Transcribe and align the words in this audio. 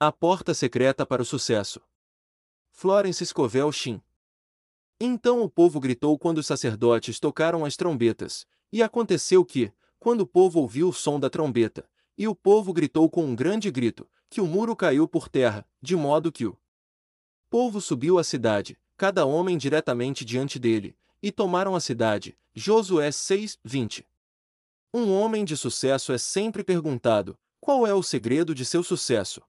A 0.00 0.12
porta 0.12 0.54
secreta 0.54 1.04
para 1.04 1.22
o 1.22 1.24
sucesso. 1.24 1.80
Florence 2.70 3.26
Scovel 3.26 3.72
Shin. 3.72 4.00
Então 5.00 5.42
o 5.42 5.50
povo 5.50 5.80
gritou 5.80 6.16
quando 6.16 6.38
os 6.38 6.46
sacerdotes 6.46 7.18
tocaram 7.18 7.64
as 7.64 7.76
trombetas, 7.76 8.46
e 8.72 8.80
aconteceu 8.80 9.44
que, 9.44 9.72
quando 9.98 10.20
o 10.20 10.26
povo 10.26 10.60
ouviu 10.60 10.90
o 10.90 10.92
som 10.92 11.18
da 11.18 11.28
trombeta, 11.28 11.84
e 12.16 12.28
o 12.28 12.34
povo 12.36 12.72
gritou 12.72 13.10
com 13.10 13.24
um 13.24 13.34
grande 13.34 13.72
grito, 13.72 14.08
que 14.30 14.40
o 14.40 14.46
muro 14.46 14.76
caiu 14.76 15.08
por 15.08 15.28
terra, 15.28 15.66
de 15.82 15.96
modo 15.96 16.30
que 16.30 16.46
o 16.46 16.56
povo 17.50 17.80
subiu 17.80 18.20
à 18.20 18.22
cidade, 18.22 18.78
cada 18.96 19.26
homem 19.26 19.58
diretamente 19.58 20.24
diante 20.24 20.60
dele, 20.60 20.96
e 21.20 21.32
tomaram 21.32 21.74
a 21.74 21.80
cidade. 21.80 22.38
Josué 22.54 23.10
6, 23.10 23.58
20. 23.64 24.06
Um 24.94 25.12
homem 25.12 25.44
de 25.44 25.56
sucesso 25.56 26.12
é 26.12 26.18
sempre 26.18 26.62
perguntado: 26.62 27.36
qual 27.60 27.84
é 27.84 27.92
o 27.92 28.00
segredo 28.00 28.54
de 28.54 28.64
seu 28.64 28.84
sucesso? 28.84 29.42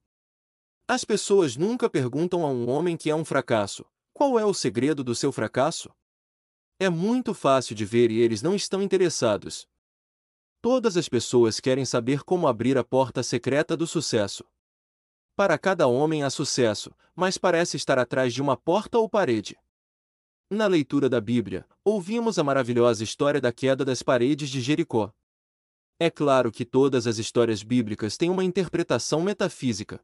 As 0.92 1.06
pessoas 1.06 1.56
nunca 1.56 1.88
perguntam 1.88 2.44
a 2.44 2.50
um 2.50 2.68
homem 2.68 2.98
que 2.98 3.12
é 3.12 3.16
um 3.16 3.24
fracasso: 3.24 3.86
qual 4.12 4.40
é 4.40 4.44
o 4.44 4.56
segredo 4.56 5.04
do 5.04 5.14
seu 5.14 5.32
fracasso? 5.32 5.92
É 6.80 6.90
muito 6.90 7.32
fácil 7.32 7.76
de 7.76 7.86
ver 7.86 8.10
e 8.10 8.20
eles 8.20 8.42
não 8.42 8.56
estão 8.56 8.82
interessados. 8.82 9.68
Todas 10.60 10.98
as 10.98 11.08
pessoas 11.08 11.60
querem 11.60 11.86
saber 11.86 12.24
como 12.24 12.48
abrir 12.48 12.76
a 12.76 12.84
porta 12.84 13.22
secreta 13.22 13.78
do 13.78 13.86
sucesso. 13.86 14.44
Para 15.36 15.60
cada 15.60 15.86
homem 15.86 16.24
há 16.24 16.30
sucesso, 16.32 16.92
mas 17.16 17.38
parece 17.38 17.78
estar 17.78 18.00
atrás 18.00 18.34
de 18.34 18.42
uma 18.42 18.58
porta 18.58 18.98
ou 18.98 19.08
parede. 19.08 19.56
Na 20.50 20.66
leitura 20.66 21.08
da 21.08 21.22
Bíblia, 21.22 21.68
ouvimos 21.86 22.40
a 22.40 22.44
maravilhosa 22.44 23.04
história 23.04 23.40
da 23.40 23.54
queda 23.54 23.86
das 23.86 24.02
paredes 24.02 24.50
de 24.50 24.60
Jericó. 24.60 25.14
É 26.00 26.10
claro 26.10 26.52
que 26.52 26.66
todas 26.66 27.06
as 27.06 27.20
histórias 27.20 27.62
bíblicas 27.62 28.18
têm 28.18 28.32
uma 28.32 28.44
interpretação 28.44 29.22
metafísica. 29.22 30.04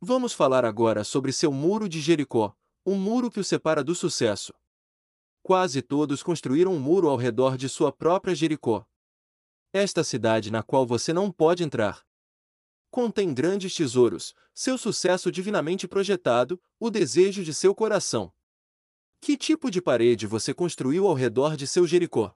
Vamos 0.00 0.32
falar 0.32 0.64
agora 0.64 1.02
sobre 1.02 1.32
seu 1.32 1.52
muro 1.52 1.88
de 1.88 2.00
Jericó, 2.00 2.56
o 2.84 2.94
muro 2.94 3.28
que 3.32 3.40
o 3.40 3.44
separa 3.44 3.82
do 3.82 3.96
sucesso. 3.96 4.54
Quase 5.42 5.82
todos 5.82 6.22
construíram 6.22 6.72
um 6.72 6.78
muro 6.78 7.08
ao 7.08 7.16
redor 7.16 7.56
de 7.56 7.68
sua 7.68 7.90
própria 7.90 8.32
Jericó. 8.32 8.86
Esta 9.72 10.04
cidade 10.04 10.52
na 10.52 10.62
qual 10.62 10.86
você 10.86 11.12
não 11.12 11.32
pode 11.32 11.64
entrar. 11.64 12.06
Contém 12.92 13.34
grandes 13.34 13.74
tesouros, 13.74 14.34
seu 14.54 14.78
sucesso 14.78 15.32
divinamente 15.32 15.88
projetado, 15.88 16.62
o 16.78 16.90
desejo 16.90 17.42
de 17.42 17.52
seu 17.52 17.74
coração. 17.74 18.32
Que 19.20 19.36
tipo 19.36 19.68
de 19.68 19.82
parede 19.82 20.28
você 20.28 20.54
construiu 20.54 21.08
ao 21.08 21.14
redor 21.14 21.56
de 21.56 21.66
seu 21.66 21.84
Jericó? 21.88 22.32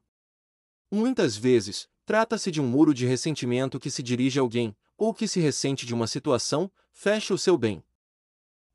Muitas 0.90 1.36
vezes, 1.36 1.88
trata-se 2.04 2.50
de 2.50 2.60
um 2.60 2.66
muro 2.66 2.92
de 2.92 3.06
ressentimento 3.06 3.78
que 3.78 3.90
se 3.90 4.02
dirige 4.02 4.40
a 4.40 4.42
alguém, 4.42 4.76
ou 4.98 5.14
que 5.14 5.28
se 5.28 5.38
ressente 5.40 5.86
de 5.86 5.94
uma 5.94 6.06
situação, 6.06 6.70
fecha 6.92 7.34
o 7.34 7.38
seu 7.38 7.58
bem. 7.58 7.82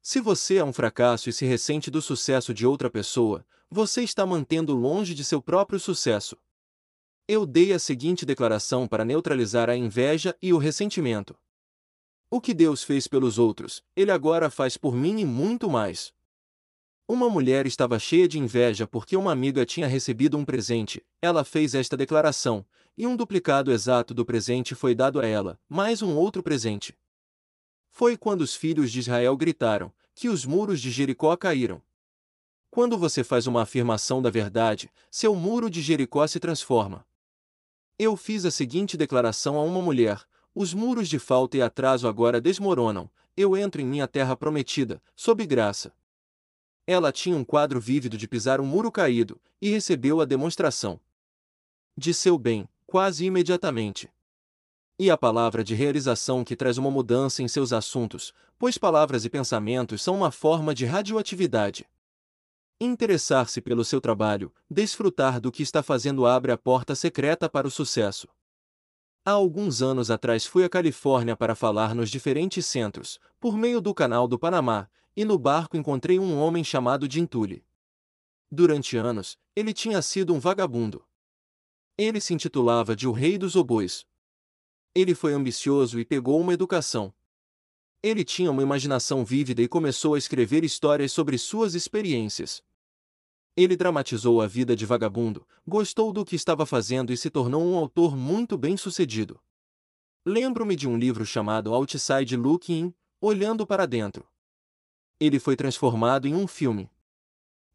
Se 0.01 0.19
você 0.19 0.57
é 0.57 0.63
um 0.63 0.73
fracasso 0.73 1.29
e 1.29 1.33
se 1.33 1.45
ressente 1.45 1.89
do 1.89 2.01
sucesso 2.01 2.53
de 2.53 2.65
outra 2.65 2.89
pessoa, 2.89 3.45
você 3.69 4.03
está 4.03 4.25
mantendo 4.25 4.73
longe 4.73 5.13
de 5.13 5.23
seu 5.23 5.41
próprio 5.41 5.79
sucesso. 5.79 6.37
Eu 7.27 7.45
dei 7.45 7.73
a 7.73 7.79
seguinte 7.79 8.25
declaração 8.25 8.87
para 8.87 9.05
neutralizar 9.05 9.69
a 9.69 9.75
inveja 9.75 10.35
e 10.41 10.53
o 10.53 10.57
ressentimento. 10.57 11.37
O 12.29 12.41
que 12.41 12.53
Deus 12.53 12.83
fez 12.83 13.07
pelos 13.07 13.37
outros, 13.37 13.83
Ele 13.95 14.11
agora 14.11 14.49
faz 14.49 14.77
por 14.77 14.95
mim 14.95 15.19
e 15.19 15.25
muito 15.25 15.69
mais. 15.69 16.13
Uma 17.07 17.29
mulher 17.29 17.65
estava 17.65 17.97
cheia 17.99 18.27
de 18.27 18.37
inveja 18.37 18.85
porque 18.85 19.15
uma 19.15 19.31
amiga 19.31 19.65
tinha 19.65 19.87
recebido 19.87 20.37
um 20.37 20.43
presente. 20.43 21.05
Ela 21.21 21.45
fez 21.45 21.73
esta 21.73 21.95
declaração, 21.95 22.65
e 22.97 23.07
um 23.07 23.15
duplicado 23.15 23.71
exato 23.71 24.13
do 24.13 24.25
presente 24.25 24.75
foi 24.75 24.93
dado 24.93 25.19
a 25.21 25.25
ela, 25.25 25.57
mais 25.69 26.02
um 26.02 26.15
outro 26.15 26.43
presente. 26.43 26.93
Foi 27.97 28.15
quando 28.15 28.41
os 28.41 28.53
filhos 28.53 28.91
de 28.91 28.99
Israel 28.99 29.35
gritaram 29.35 29.91
que 30.13 30.29
os 30.29 30.45
muros 30.45 30.79
de 30.79 30.91
Jericó 30.91 31.35
caíram. 31.35 31.81
Quando 32.69 32.95
você 32.95 33.23
faz 33.23 33.47
uma 33.47 33.63
afirmação 33.63 34.21
da 34.21 34.29
verdade, 34.29 34.91
seu 35.09 35.33
muro 35.33 35.67
de 35.67 35.81
Jericó 35.81 36.27
se 36.27 36.39
transforma. 36.39 37.03
Eu 37.97 38.15
fiz 38.15 38.45
a 38.45 38.52
seguinte 38.52 38.95
declaração 38.95 39.57
a 39.57 39.63
uma 39.63 39.81
mulher: 39.81 40.23
os 40.53 40.75
muros 40.75 41.09
de 41.09 41.17
falta 41.17 41.57
e 41.57 41.61
atraso 41.63 42.07
agora 42.07 42.39
desmoronam, 42.39 43.09
eu 43.36 43.57
entro 43.57 43.81
em 43.81 43.86
minha 43.87 44.07
terra 44.07 44.37
prometida, 44.37 45.02
sob 45.15 45.43
graça. 45.47 45.91
Ela 46.86 47.11
tinha 47.11 47.36
um 47.36 47.43
quadro 47.43 47.81
vívido 47.81 48.15
de 48.15 48.27
pisar 48.27 48.61
um 48.61 48.65
muro 48.67 48.91
caído, 48.91 49.41
e 49.59 49.71
recebeu 49.71 50.21
a 50.21 50.25
demonstração 50.25 50.99
de 51.97 52.13
seu 52.13 52.37
bem, 52.37 52.69
quase 52.86 53.25
imediatamente 53.25 54.07
e 54.99 55.11
a 55.11 55.17
palavra 55.17 55.63
de 55.63 55.75
realização 55.75 56.43
que 56.43 56.55
traz 56.55 56.77
uma 56.77 56.89
mudança 56.89 57.43
em 57.43 57.47
seus 57.47 57.71
assuntos, 57.71 58.33
pois 58.58 58.77
palavras 58.77 59.25
e 59.25 59.30
pensamentos 59.30 60.02
são 60.02 60.15
uma 60.15 60.31
forma 60.31 60.73
de 60.73 60.85
radioatividade. 60.85 61.85
Interessar-se 62.80 63.61
pelo 63.61 63.86
seu 63.86 64.02
trabalho, 64.02 64.52
desfrutar 64.69 65.39
do 65.39 65.52
que 65.52 65.61
está 65.61 65.83
fazendo 65.83 66.25
abre 66.25 66.52
a 66.52 66.57
porta 66.57 66.95
secreta 66.95 67.49
para 67.49 67.67
o 67.67 67.71
sucesso. 67.71 68.27
Há 69.23 69.31
alguns 69.31 69.81
anos 69.81 70.09
atrás 70.09 70.45
fui 70.45 70.63
à 70.63 70.69
Califórnia 70.69 71.36
para 71.36 71.53
falar 71.53 71.93
nos 71.93 72.09
diferentes 72.09 72.65
centros, 72.65 73.19
por 73.39 73.57
meio 73.57 73.81
do 73.81 73.93
Canal 73.93 74.27
do 74.27 74.39
Panamá, 74.39 74.89
e 75.15 75.25
no 75.25 75.37
barco 75.37 75.75
encontrei 75.75 76.17
um 76.17 76.39
homem 76.39 76.63
chamado 76.63 77.07
Dintule. 77.07 77.63
Durante 78.49 78.95
anos, 78.95 79.37
ele 79.55 79.73
tinha 79.73 80.02
sido 80.02 80.33
um 80.33 80.39
vagabundo. 80.39 81.03
Ele 81.97 82.21
se 82.21 82.33
intitulava 82.33 82.95
de 82.95 83.07
o 83.07 83.11
Rei 83.11 83.37
dos 83.37 83.55
Obois, 83.55 84.05
ele 84.93 85.14
foi 85.14 85.33
ambicioso 85.33 85.99
e 85.99 86.05
pegou 86.05 86.39
uma 86.39 86.53
educação. 86.53 87.14
Ele 88.02 88.23
tinha 88.23 88.52
uma 88.52 88.61
imaginação 88.61 89.25
vívida 89.25 89.61
e 89.61 89.67
começou 89.67 90.14
a 90.14 90.17
escrever 90.17 90.64
histórias 90.64 91.11
sobre 91.11 91.37
suas 91.37 91.75
experiências. 91.75 92.64
Ele 93.55 93.75
dramatizou 93.75 94.42
a 94.42 94.48
vida 94.48 94.75
de 94.75 94.86
vagabundo, 94.86 95.48
gostou 95.65 96.14
do 96.14 96.23
que 96.23 96.36
estava 96.36 96.65
fazendo 96.65 97.11
e 97.11 97.17
se 97.17 97.30
tornou 97.30 97.64
um 97.65 97.75
autor 97.75 98.15
muito 98.15 98.58
bem-sucedido. 98.58 99.42
Lembro-me 100.25 100.75
de 100.75 100.87
um 100.87 100.98
livro 100.98 101.25
chamado 101.25 101.73
Outside 101.73 102.36
Looking 102.36 102.93
Olhando 103.19 103.65
para 103.65 103.87
Dentro. 103.87 104.27
Ele 105.19 105.39
foi 105.39 105.55
transformado 105.55 106.27
em 106.27 106.36
um 106.36 106.45
filme. 106.45 106.92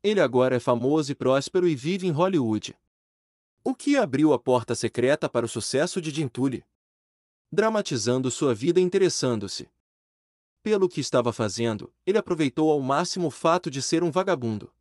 Ele 0.04 0.20
agora 0.20 0.56
é 0.56 0.60
famoso 0.60 1.10
e 1.10 1.14
próspero 1.14 1.66
e 1.66 1.74
vive 1.74 2.06
em 2.06 2.10
Hollywood. 2.10 2.76
O 3.64 3.74
que 3.74 3.96
abriu 3.96 4.32
a 4.32 4.38
porta 4.38 4.74
secreta 4.74 5.28
para 5.28 5.46
o 5.46 5.48
sucesso 5.48 6.00
de 6.00 6.10
Jim 6.10 6.28
Tully? 6.28 6.64
Dramatizando 7.52 8.30
sua 8.30 8.54
vida 8.54 8.80
interessando-se. 8.80 9.68
Pelo 10.62 10.88
que 10.88 11.02
estava 11.02 11.34
fazendo, 11.34 11.92
ele 12.06 12.16
aproveitou 12.16 12.70
ao 12.70 12.80
máximo 12.80 13.26
o 13.26 13.30
fato 13.30 13.70
de 13.70 13.82
ser 13.82 14.02
um 14.02 14.10
vagabundo. 14.10 14.72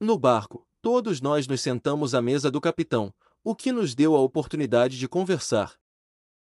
No 0.00 0.18
barco, 0.18 0.66
todos 0.82 1.20
nós 1.20 1.46
nos 1.46 1.60
sentamos 1.60 2.12
à 2.12 2.20
mesa 2.20 2.50
do 2.50 2.60
capitão, 2.60 3.14
o 3.44 3.54
que 3.54 3.70
nos 3.70 3.94
deu 3.94 4.16
a 4.16 4.20
oportunidade 4.20 4.98
de 4.98 5.06
conversar. 5.06 5.78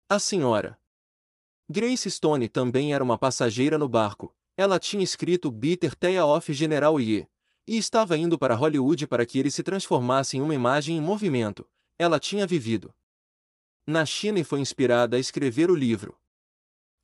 A 0.08 0.18
senhora 0.18 0.76
Grace 1.68 2.10
Stone 2.10 2.48
também 2.48 2.92
era 2.92 3.04
uma 3.04 3.16
passageira 3.16 3.78
no 3.78 3.88
barco. 3.88 4.34
Ela 4.56 4.80
tinha 4.80 5.04
escrito 5.04 5.50
Bitter 5.50 5.94
Tea 5.94 6.24
of 6.26 6.52
General 6.52 6.98
Ye 7.00 7.28
e 7.68 7.76
estava 7.76 8.16
indo 8.16 8.38
para 8.38 8.54
Hollywood 8.54 9.06
para 9.06 9.24
que 9.24 9.38
ele 9.38 9.50
se 9.50 9.62
transformasse 9.62 10.38
em 10.38 10.40
uma 10.40 10.54
imagem 10.54 10.96
em 10.96 11.00
movimento. 11.00 11.68
Ela 11.98 12.18
tinha 12.18 12.46
vivido 12.46 12.92
na 13.86 14.04
China 14.04 14.40
e 14.40 14.44
foi 14.44 14.60
inspirada 14.60 15.16
a 15.16 15.20
escrever 15.20 15.70
o 15.70 15.74
livro. 15.74 16.18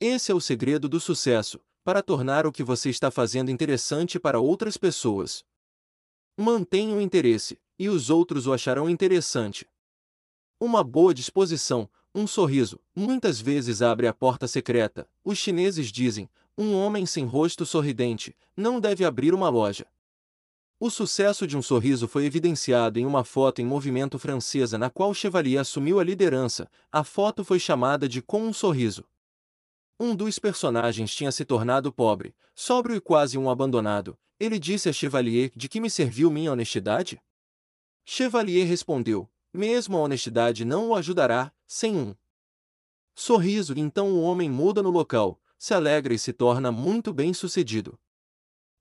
Esse 0.01 0.33
é 0.33 0.35
o 0.35 0.41
segredo 0.41 0.89
do 0.89 0.99
sucesso, 0.99 1.61
para 1.85 2.03
tornar 2.03 2.47
o 2.47 2.53
que 2.53 2.65
você 2.65 2.91
está 2.91 3.11
fazendo 3.11 3.51
interessante 3.51 4.19
para 4.19 4.41
outras 4.41 4.77
pessoas. 4.77 5.45
Mantenha 6.37 6.97
o 6.97 7.01
interesse, 7.01 7.61
e 7.79 7.89
os 7.89 8.11
outros 8.11 8.47
o 8.47 8.53
acharão 8.53 8.91
interessante. 8.91 9.69
Uma 10.59 10.83
boa 10.83 11.15
disposição, 11.15 11.89
um 12.15 12.27
sorriso, 12.27 12.81
muitas 12.95 13.41
vezes 13.41 13.81
abre 13.81 14.07
a 14.07 14.13
porta 14.13 14.49
secreta. 14.49 15.09
Os 15.25 15.39
chineses 15.39 15.91
dizem: 15.91 16.29
um 16.57 16.75
homem 16.75 17.07
sem 17.07 17.25
rosto 17.25 17.65
sorridente 17.65 18.37
não 18.57 18.81
deve 18.81 19.05
abrir 19.05 19.35
uma 19.35 19.49
loja. 19.49 19.87
O 20.85 20.91
sucesso 20.91 21.47
de 21.47 21.57
um 21.57 21.63
sorriso 21.63 22.09
foi 22.09 22.25
evidenciado 22.25 22.99
em 22.99 23.07
uma 23.07 23.23
foto 23.23 23.63
em 23.63 23.65
movimento 23.65 24.19
francesa 24.19 24.77
na 24.77 24.91
qual 24.91 25.15
Chevalier 25.15 25.61
assumiu 25.61 26.01
a 26.01 26.03
liderança. 26.03 26.69
A 26.91 27.05
foto 27.05 27.45
foi 27.45 27.61
chamada 27.61 28.09
de 28.09 28.21
Com 28.21 28.43
um 28.43 28.53
Sorriso. 28.53 29.05
Um 30.01 30.13
dos 30.13 30.41
personagens 30.41 31.15
tinha 31.15 31.31
se 31.31 31.45
tornado 31.45 31.93
pobre, 31.93 32.35
sóbrio 32.53 32.97
e 32.97 33.01
quase 33.01 33.39
um 33.39 33.49
abandonado. 33.49 34.19
Ele 34.41 34.59
disse 34.59 34.89
a 34.89 34.93
Chevalier 34.93 35.53
de 35.55 35.69
que 35.69 35.81
me 35.81 35.89
serviu 35.89 36.33
minha 36.33 36.51
honestidade? 36.51 37.23
Chevalier 38.05 38.67
respondeu: 38.67 39.31
Mesmo 39.55 39.97
a 39.97 40.01
honestidade 40.01 40.65
não 40.65 40.89
o 40.89 40.97
ajudará, 40.97 41.53
sem 41.65 41.95
um 41.95 42.13
sorriso. 43.15 43.73
Então 43.77 44.11
o 44.11 44.23
homem 44.23 44.51
muda 44.51 44.83
no 44.83 44.91
local, 44.91 45.41
se 45.57 45.75
alegra 45.75 46.13
e 46.13 46.19
se 46.19 46.33
torna 46.33 46.73
muito 46.73 47.15
bem-sucedido. 47.15 47.97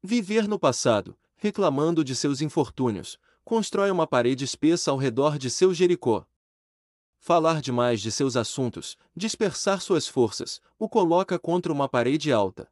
Viver 0.03 0.47
no 0.47 0.57
passado, 0.57 1.15
reclamando 1.41 2.03
de 2.03 2.15
seus 2.15 2.39
infortúnios, 2.39 3.17
constrói 3.43 3.89
uma 3.89 4.05
parede 4.05 4.45
espessa 4.45 4.91
ao 4.91 4.97
redor 4.97 5.39
de 5.39 5.49
seu 5.49 5.73
Jericó. 5.73 6.23
falar 7.17 7.61
demais 7.61 7.99
de 7.99 8.11
seus 8.11 8.35
assuntos, 8.35 8.95
dispersar 9.15 9.81
suas 9.81 10.07
forças, 10.07 10.61
o 10.77 10.87
coloca 10.87 11.39
contra 11.39 11.73
uma 11.73 11.89
parede 11.89 12.31
alta. 12.31 12.69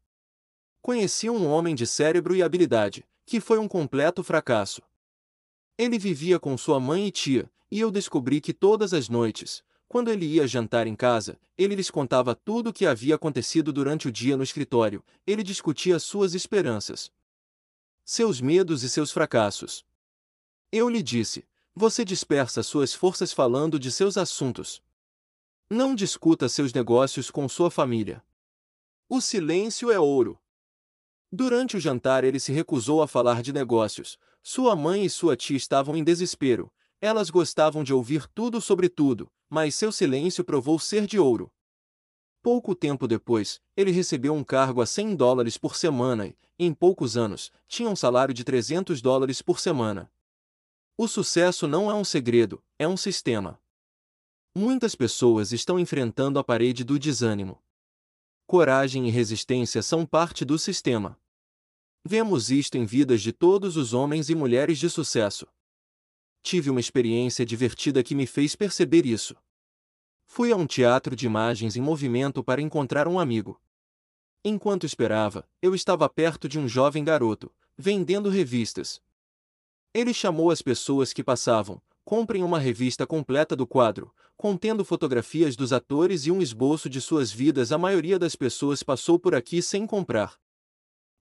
Conheci 0.84 1.30
um 1.32 1.48
homem 1.48 1.74
de 1.74 1.88
cérebro 1.88 2.36
e 2.36 2.44
habilidade, 2.44 3.04
que 3.26 3.40
foi 3.40 3.58
um 3.58 3.68
completo 3.68 4.24
fracasso. 4.24 4.84
Ele 5.76 5.98
vivia 5.98 6.40
com 6.40 6.56
sua 6.56 6.80
mãe 6.80 7.08
e 7.08 7.12
tia, 7.12 7.52
e 7.72 7.80
eu 7.80 7.90
descobri 7.90 8.40
que 8.40 8.54
todas 8.54 8.94
as 8.94 9.10
noites, 9.10 9.64
quando 9.88 10.12
ele 10.12 10.28
ia 10.28 10.48
jantar 10.48 10.86
em 10.86 10.96
casa, 10.96 11.40
ele 11.58 11.74
lhes 11.74 11.90
contava 11.90 12.36
tudo 12.36 12.70
o 12.70 12.74
que 12.74 12.86
havia 12.86 13.16
acontecido 13.16 13.74
durante 13.74 14.08
o 14.08 14.12
dia 14.12 14.38
no 14.38 14.44
escritório, 14.44 15.04
ele 15.26 15.42
discutia 15.42 15.98
suas 15.98 16.36
esperanças, 16.36 17.12
seus 18.12 18.42
medos 18.42 18.82
e 18.82 18.90
seus 18.90 19.12
fracassos. 19.12 19.86
Eu 20.72 20.90
lhe 20.90 21.04
disse: 21.04 21.48
você 21.76 22.04
dispersa 22.04 22.64
suas 22.64 22.92
forças 22.92 23.32
falando 23.32 23.78
de 23.78 23.92
seus 23.92 24.18
assuntos. 24.18 24.82
Não 25.70 25.94
discuta 25.94 26.50
seus 26.50 26.74
negócios 26.74 27.30
com 27.30 27.48
sua 27.48 27.70
família. 27.70 28.24
O 29.08 29.22
silêncio 29.22 29.92
é 29.92 30.00
ouro. 30.00 30.40
Durante 31.32 31.78
o 31.78 31.80
jantar 31.80 32.24
ele 32.24 32.40
se 32.40 32.52
recusou 32.52 33.04
a 33.04 33.08
falar 33.08 33.44
de 33.44 33.54
negócios. 33.54 34.18
Sua 34.42 34.76
mãe 34.76 35.06
e 35.06 35.10
sua 35.10 35.38
tia 35.38 35.56
estavam 35.56 35.96
em 35.96 36.04
desespero. 36.04 36.74
Elas 37.00 37.30
gostavam 37.30 37.84
de 37.84 37.94
ouvir 37.94 38.26
tudo 38.30 38.60
sobre 38.60 38.90
tudo, 38.90 39.32
mas 39.48 39.76
seu 39.76 39.92
silêncio 39.92 40.44
provou 40.44 40.80
ser 40.80 41.06
de 41.06 41.20
ouro. 41.20 41.52
Pouco 42.42 42.74
tempo 42.74 43.08
depois, 43.08 43.62
ele 43.76 43.92
recebeu 43.92 44.34
um 44.34 44.44
cargo 44.44 44.82
a 44.82 44.86
100 44.86 45.16
dólares 45.16 45.58
por 45.58 45.76
semana 45.76 46.28
e, 46.28 46.36
em 46.58 46.74
poucos 46.74 47.18
anos, 47.18 47.52
tinha 47.68 47.90
um 47.90 47.96
salário 47.96 48.34
de 48.34 48.44
300 48.44 49.02
dólares 49.02 49.42
por 49.42 49.60
semana. 49.60 50.10
O 50.98 51.08
sucesso 51.08 51.68
não 51.68 51.92
é 51.92 51.94
um 51.94 52.04
segredo, 52.04 52.64
é 52.78 52.88
um 52.88 52.98
sistema. 52.98 53.60
Muitas 54.56 54.96
pessoas 54.96 55.52
estão 55.52 55.80
enfrentando 55.80 56.40
a 56.40 56.44
parede 56.44 56.84
do 56.84 56.98
desânimo. 56.98 57.62
Coragem 58.48 59.08
e 59.08 59.12
resistência 59.12 59.82
são 59.82 60.06
parte 60.06 60.44
do 60.44 60.58
sistema. 60.58 61.20
Vemos 62.04 62.50
isto 62.50 62.78
em 62.78 62.86
vidas 62.86 63.22
de 63.22 63.32
todos 63.32 63.78
os 63.78 63.94
homens 63.94 64.30
e 64.30 64.36
mulheres 64.36 64.80
de 64.80 64.90
sucesso. 64.90 65.46
Tive 66.42 66.70
uma 66.70 66.80
experiência 66.80 67.46
divertida 67.46 68.02
que 68.02 68.16
me 68.16 68.26
fez 68.26 68.56
perceber 68.56 69.06
isso. 69.06 69.36
Fui 70.32 70.52
a 70.52 70.56
um 70.56 70.68
teatro 70.68 71.16
de 71.16 71.26
imagens 71.26 71.76
em 71.76 71.82
movimento 71.82 72.44
para 72.44 72.62
encontrar 72.62 73.08
um 73.08 73.20
amigo. 73.20 73.60
Enquanto 74.46 74.86
esperava, 74.86 75.44
eu 75.60 75.74
estava 75.74 76.08
perto 76.08 76.48
de 76.48 76.60
um 76.60 76.68
jovem 76.68 77.04
garoto, 77.04 77.52
vendendo 77.76 78.30
revistas, 78.30 79.02
ele 79.92 80.14
chamou 80.14 80.52
as 80.52 80.62
pessoas 80.62 81.12
que 81.12 81.24
passavam, 81.24 81.82
comprem 82.06 82.44
uma 82.44 82.60
revista 82.60 83.08
completa 83.08 83.56
do 83.56 83.66
quadro, 83.66 84.14
contendo 84.38 84.86
fotografias 84.86 85.56
dos 85.56 85.74
atores 85.74 86.28
e 86.28 86.32
um 86.32 86.44
esboço 86.44 86.88
de 86.88 87.02
suas 87.02 87.32
vidas. 87.32 87.72
A 87.72 87.78
maioria 87.78 88.20
das 88.20 88.36
pessoas 88.36 88.84
passou 88.84 89.18
por 89.18 89.34
aqui 89.34 89.64
sem 89.64 89.88
comprar. 89.88 90.40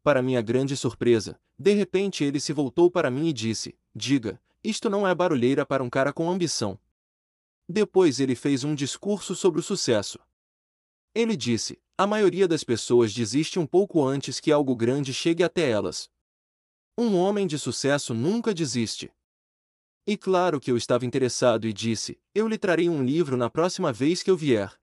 Para 0.02 0.22
minha 0.22 0.43
grande 0.43 0.76
surpresa, 0.76 1.40
de 1.58 1.72
repente 1.72 2.25
ele 2.25 2.38
se 2.38 2.52
voltou 2.52 2.90
para 2.90 3.11
mim 3.11 3.28
e 3.28 3.32
disse: 3.32 3.75
Diga, 3.96 4.38
isto 4.62 4.90
não 4.90 5.08
é 5.08 5.14
barulheira 5.14 5.64
para 5.64 5.82
um 5.82 5.88
cara 5.88 6.12
com 6.12 6.31
ambição. 6.31 6.78
Depois 7.68 8.18
ele 8.18 8.34
fez 8.34 8.64
um 8.64 8.74
discurso 8.74 9.34
sobre 9.34 9.60
o 9.60 9.62
sucesso. 9.62 10.18
Ele 11.14 11.36
disse: 11.36 11.78
A 11.98 12.06
maioria 12.06 12.48
das 12.48 12.64
pessoas 12.64 13.12
desiste 13.12 13.58
um 13.58 13.66
pouco 13.66 14.02
antes 14.02 14.40
que 14.40 14.50
algo 14.50 14.74
grande 14.74 15.12
chegue 15.12 15.42
até 15.42 15.68
elas. 15.68 16.08
Um 16.96 17.16
homem 17.16 17.46
de 17.46 17.58
sucesso 17.58 18.14
nunca 18.14 18.54
desiste. 18.54 19.12
E 20.06 20.16
claro 20.16 20.58
que 20.58 20.70
eu 20.70 20.76
estava 20.76 21.04
interessado 21.04 21.66
e 21.66 21.72
disse: 21.72 22.18
Eu 22.34 22.48
lhe 22.48 22.56
trarei 22.56 22.88
um 22.88 23.04
livro 23.04 23.36
na 23.36 23.50
próxima 23.50 23.92
vez 23.92 24.22
que 24.22 24.30
eu 24.30 24.36
vier. 24.36 24.74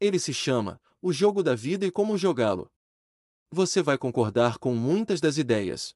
Ele 0.00 0.18
se 0.18 0.34
chama 0.34 0.80
O 1.00 1.12
Jogo 1.12 1.42
da 1.42 1.54
Vida 1.54 1.86
e 1.86 1.90
Como 1.92 2.18
Jogá-lo. 2.18 2.68
Você 3.52 3.82
vai 3.82 3.96
concordar 3.96 4.58
com 4.58 4.74
muitas 4.74 5.20
das 5.20 5.38
ideias. 5.38 5.94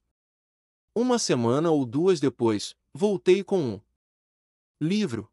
Uma 0.95 1.19
semana 1.19 1.71
ou 1.71 1.85
duas 1.85 2.21
depois, 2.21 2.73
voltei 2.93 3.43
com 3.43 3.59
um 3.59 3.81
livro. 4.79 5.29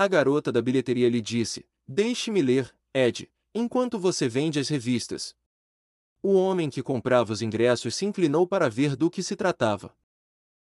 A 0.00 0.06
garota 0.06 0.52
da 0.52 0.62
bilheteria 0.62 1.08
lhe 1.08 1.20
disse: 1.20 1.66
Deixe-me 1.84 2.40
ler, 2.40 2.72
Ed, 2.94 3.28
enquanto 3.52 3.98
você 3.98 4.28
vende 4.28 4.60
as 4.60 4.68
revistas. 4.68 5.34
O 6.22 6.34
homem 6.34 6.70
que 6.70 6.84
comprava 6.84 7.32
os 7.32 7.42
ingressos 7.42 7.96
se 7.96 8.06
inclinou 8.06 8.46
para 8.46 8.70
ver 8.70 8.94
do 8.94 9.10
que 9.10 9.24
se 9.24 9.34
tratava. 9.34 9.92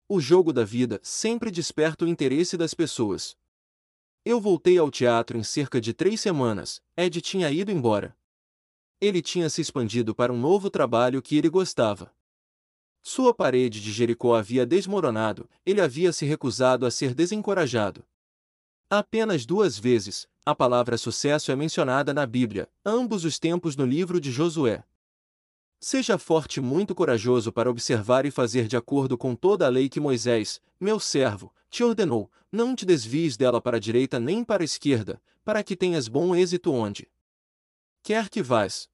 O 0.10 0.20
jogo 0.20 0.52
da 0.52 0.66
vida 0.66 1.00
sempre 1.04 1.52
desperta 1.52 2.04
o 2.04 2.08
interesse 2.08 2.58
das 2.58 2.74
pessoas. 2.74 3.38
Eu 4.26 4.42
voltei 4.42 4.80
ao 4.80 4.90
teatro 4.90 5.38
em 5.38 5.44
cerca 5.44 5.80
de 5.80 5.94
três 5.94 6.20
semanas, 6.20 6.82
Ed 6.98 7.22
tinha 7.22 7.52
ido 7.52 7.72
embora. 7.72 8.18
Ele 9.00 9.22
tinha 9.22 9.52
se 9.52 9.62
expandido 9.62 10.16
para 10.16 10.34
um 10.34 10.40
novo 10.40 10.68
trabalho 10.68 11.22
que 11.22 11.38
ele 11.38 11.50
gostava. 11.50 12.12
Sua 13.04 13.36
parede 13.36 13.80
de 13.82 13.92
Jericó 13.92 14.34
havia 14.34 14.66
desmoronado, 14.66 15.48
ele 15.64 15.80
havia 15.80 16.12
se 16.12 16.26
recusado 16.26 16.88
a 16.88 16.92
ser 16.92 17.14
desencorajado. 17.14 18.04
Apenas 18.94 19.46
duas 19.46 19.80
vezes, 19.80 20.28
a 20.46 20.54
palavra 20.54 20.98
sucesso 20.98 21.50
é 21.50 21.56
mencionada 21.56 22.14
na 22.14 22.26
Bíblia, 22.26 22.68
ambos 22.86 23.24
os 23.24 23.40
tempos 23.40 23.78
no 23.78 23.86
livro 23.86 24.20
de 24.20 24.30
Josué. 24.30 24.84
Seja 25.80 26.18
forte 26.18 26.58
e 26.58 26.62
muito 26.62 26.94
corajoso 26.94 27.54
para 27.54 27.72
observar 27.72 28.26
e 28.26 28.32
fazer 28.32 28.68
de 28.68 28.76
acordo 28.76 29.18
com 29.18 29.34
toda 29.34 29.66
a 29.66 29.70
lei 29.70 29.88
que 29.88 30.02
Moisés, 30.02 30.60
meu 30.78 31.00
servo, 31.00 31.54
te 31.70 31.86
ordenou, 31.86 32.30
não 32.52 32.76
te 32.76 32.86
desvies 32.86 33.38
dela 33.38 33.62
para 33.62 33.78
a 33.78 33.80
direita 33.80 34.20
nem 34.20 34.44
para 34.44 34.62
a 34.62 34.66
esquerda, 34.66 35.22
para 35.42 35.64
que 35.64 35.78
tenhas 35.78 36.10
bom 36.10 36.36
êxito 36.36 36.74
onde 36.74 37.10
quer 38.04 38.28
que 38.28 38.42
vás. 38.42 38.90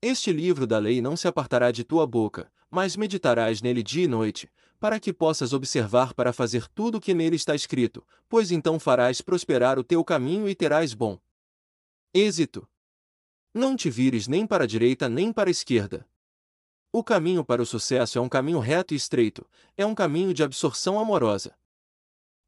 Este 0.00 0.32
livro 0.32 0.68
da 0.68 0.78
lei 0.78 1.02
não 1.02 1.16
se 1.16 1.26
apartará 1.26 1.72
de 1.72 1.82
tua 1.82 2.06
boca, 2.06 2.48
mas 2.70 2.94
meditarás 2.94 3.60
nele 3.60 3.82
dia 3.82 4.04
e 4.04 4.06
noite, 4.08 4.48
para 4.80 4.98
que 4.98 5.12
possas 5.12 5.52
observar 5.52 6.14
para 6.14 6.32
fazer 6.32 6.66
tudo 6.68 6.96
o 6.96 7.00
que 7.00 7.12
nele 7.12 7.36
está 7.36 7.54
escrito, 7.54 8.04
pois 8.28 8.50
então 8.50 8.80
farás 8.80 9.20
prosperar 9.20 9.78
o 9.78 9.84
teu 9.84 10.02
caminho 10.02 10.48
e 10.48 10.54
terás 10.54 10.94
bom 10.94 11.18
êxito. 12.12 12.66
Não 13.52 13.76
te 13.76 13.90
vires 13.90 14.26
nem 14.26 14.46
para 14.46 14.64
a 14.64 14.66
direita 14.66 15.08
nem 15.08 15.32
para 15.32 15.50
a 15.50 15.52
esquerda. 15.52 16.08
O 16.92 17.04
caminho 17.04 17.44
para 17.44 17.62
o 17.62 17.66
sucesso 17.66 18.18
é 18.18 18.20
um 18.20 18.28
caminho 18.28 18.58
reto 18.58 18.94
e 18.94 18.96
estreito, 18.96 19.46
é 19.76 19.84
um 19.86 19.94
caminho 19.94 20.34
de 20.34 20.42
absorção 20.42 20.98
amorosa, 20.98 21.56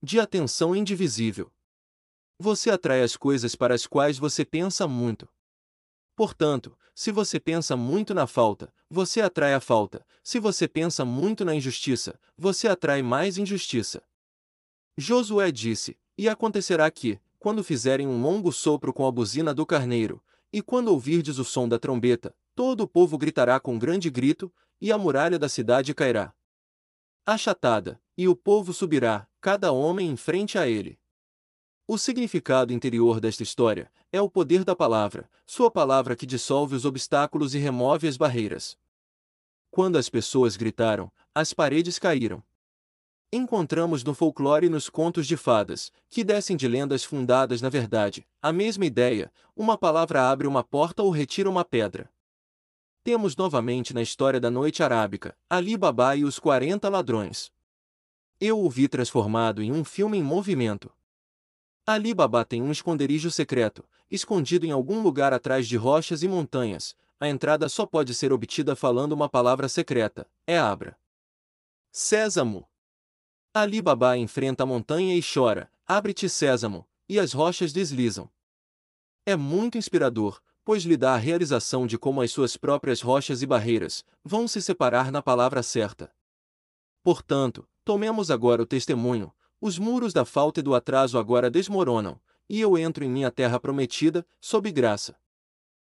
de 0.02 0.18
atenção 0.18 0.74
indivisível. 0.74 1.52
Você 2.38 2.70
atrai 2.70 3.02
as 3.02 3.16
coisas 3.16 3.54
para 3.54 3.74
as 3.74 3.86
quais 3.86 4.18
você 4.18 4.44
pensa 4.44 4.88
muito. 4.88 5.28
Portanto, 6.16 6.76
se 6.94 7.10
você 7.10 7.40
pensa 7.40 7.76
muito 7.76 8.12
na 8.12 8.26
falta, 8.26 8.72
você 8.88 9.20
atrai 9.20 9.54
a 9.54 9.60
falta. 9.60 10.04
Se 10.22 10.38
você 10.38 10.68
pensa 10.68 11.04
muito 11.04 11.44
na 11.44 11.54
injustiça, 11.54 12.18
você 12.36 12.68
atrai 12.68 13.02
mais 13.02 13.38
injustiça. 13.38 14.02
Josué 14.96 15.50
disse: 15.50 15.98
E 16.16 16.28
acontecerá 16.28 16.90
que, 16.90 17.18
quando 17.38 17.64
fizerem 17.64 18.06
um 18.06 18.20
longo 18.20 18.52
sopro 18.52 18.92
com 18.92 19.06
a 19.06 19.10
buzina 19.10 19.54
do 19.54 19.64
carneiro, 19.64 20.22
e 20.52 20.60
quando 20.60 20.88
ouvirdes 20.88 21.38
o 21.38 21.44
som 21.44 21.66
da 21.66 21.78
trombeta, 21.78 22.34
todo 22.54 22.82
o 22.82 22.88
povo 22.88 23.16
gritará 23.16 23.58
com 23.58 23.78
grande 23.78 24.10
grito, 24.10 24.52
e 24.80 24.92
a 24.92 24.98
muralha 24.98 25.38
da 25.38 25.48
cidade 25.48 25.94
cairá. 25.94 26.34
Achatada, 27.24 28.00
e 28.16 28.28
o 28.28 28.36
povo 28.36 28.72
subirá, 28.72 29.26
cada 29.40 29.72
homem 29.72 30.10
em 30.10 30.16
frente 30.16 30.58
a 30.58 30.68
ele. 30.68 30.98
O 31.92 31.98
significado 31.98 32.72
interior 32.72 33.20
desta 33.20 33.42
história 33.42 33.92
é 34.10 34.18
o 34.18 34.26
poder 34.26 34.64
da 34.64 34.74
palavra, 34.74 35.28
sua 35.46 35.70
palavra 35.70 36.16
que 36.16 36.24
dissolve 36.24 36.74
os 36.74 36.86
obstáculos 36.86 37.54
e 37.54 37.58
remove 37.58 38.08
as 38.08 38.16
barreiras. 38.16 38.78
Quando 39.70 39.98
as 39.98 40.08
pessoas 40.08 40.56
gritaram, 40.56 41.12
as 41.34 41.52
paredes 41.52 41.98
caíram 41.98 42.42
encontramos 43.30 44.02
no 44.02 44.14
folclore 44.14 44.68
e 44.68 44.70
nos 44.70 44.88
contos 44.88 45.26
de 45.26 45.36
fadas, 45.36 45.92
que 46.08 46.24
descem 46.24 46.56
de 46.56 46.66
lendas 46.66 47.04
fundadas 47.04 47.60
na 47.60 47.68
verdade, 47.68 48.26
a 48.40 48.50
mesma 48.54 48.86
ideia, 48.86 49.30
uma 49.54 49.76
palavra 49.76 50.30
abre 50.30 50.46
uma 50.46 50.64
porta 50.64 51.02
ou 51.02 51.10
retira 51.10 51.50
uma 51.50 51.62
pedra. 51.62 52.10
Temos 53.04 53.36
novamente 53.36 53.92
na 53.92 54.00
história 54.00 54.40
da 54.40 54.50
noite 54.50 54.82
arábica, 54.82 55.36
Ali 55.46 55.76
Baba 55.76 56.16
e 56.16 56.24
os 56.24 56.38
40 56.38 56.88
ladrões. 56.88 57.52
Eu 58.40 58.64
o 58.64 58.70
vi 58.70 58.88
transformado 58.88 59.62
em 59.62 59.70
um 59.70 59.84
filme 59.84 60.16
em 60.16 60.22
movimento. 60.22 60.90
Ali 61.84 62.14
Baba 62.14 62.44
tem 62.44 62.62
um 62.62 62.70
esconderijo 62.70 63.30
secreto, 63.30 63.84
escondido 64.10 64.64
em 64.64 64.70
algum 64.70 65.02
lugar 65.02 65.32
atrás 65.32 65.66
de 65.66 65.76
rochas 65.76 66.22
e 66.22 66.28
montanhas. 66.28 66.94
A 67.18 67.28
entrada 67.28 67.68
só 67.68 67.86
pode 67.86 68.14
ser 68.14 68.32
obtida 68.32 68.76
falando 68.76 69.12
uma 69.12 69.28
palavra 69.28 69.68
secreta, 69.68 70.28
é 70.46 70.58
Abra. 70.58 70.96
Sésamo. 71.90 72.68
Ali 73.54 73.82
Baba 73.82 74.16
enfrenta 74.16 74.62
a 74.62 74.66
montanha 74.66 75.16
e 75.16 75.22
chora, 75.22 75.70
abre-te 75.86 76.28
sésamo, 76.28 76.88
e 77.08 77.18
as 77.18 77.32
rochas 77.32 77.72
deslizam. 77.72 78.30
É 79.26 79.36
muito 79.36 79.76
inspirador, 79.76 80.40
pois 80.64 80.84
lhe 80.84 80.96
dá 80.96 81.14
a 81.14 81.18
realização 81.18 81.86
de 81.86 81.98
como 81.98 82.22
as 82.22 82.30
suas 82.30 82.56
próprias 82.56 83.00
rochas 83.00 83.42
e 83.42 83.46
barreiras 83.46 84.04
vão 84.24 84.46
se 84.46 84.62
separar 84.62 85.10
na 85.10 85.20
palavra 85.20 85.62
certa. 85.62 86.12
Portanto, 87.02 87.68
tomemos 87.84 88.30
agora 88.30 88.62
o 88.62 88.66
testemunho, 88.66 89.32
os 89.62 89.78
muros 89.78 90.12
da 90.12 90.24
falta 90.24 90.58
e 90.58 90.62
do 90.62 90.74
atraso 90.74 91.16
agora 91.16 91.48
desmoronam, 91.48 92.20
e 92.50 92.60
eu 92.60 92.76
entro 92.76 93.04
em 93.04 93.08
minha 93.08 93.30
terra 93.30 93.60
prometida, 93.60 94.26
sob 94.40 94.72
graça. 94.72 95.14